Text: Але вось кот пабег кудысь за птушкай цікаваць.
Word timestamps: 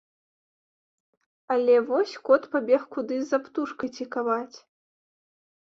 Але 1.57 1.75
вось 1.89 2.15
кот 2.25 2.43
пабег 2.53 2.81
кудысь 2.97 3.29
за 3.35 3.39
птушкай 3.47 3.89
цікаваць. 4.01 4.57